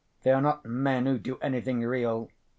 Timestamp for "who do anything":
1.05-1.81